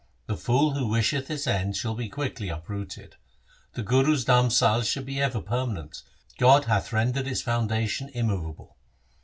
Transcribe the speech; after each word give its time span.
The 0.25 0.35
fool 0.35 0.71
who 0.73 0.87
wisheth 0.87 1.29
its 1.29 1.45
end 1.45 1.77
shall 1.77 1.93
be 1.93 2.09
quickly 2.09 2.49
uprooted. 2.49 3.17
The 3.73 3.83
Guru's 3.83 4.25
dharmsal 4.25 4.81
shall 4.83 5.03
be 5.03 5.21
ever 5.21 5.41
permanent, 5.41 6.01
God 6.39 6.65
hath 6.65 6.91
rendered 6.91 7.27
its 7.27 7.43
foundation 7.43 8.09
immovable. 8.09 8.77